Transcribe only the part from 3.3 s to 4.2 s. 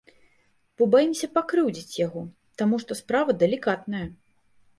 далікатная.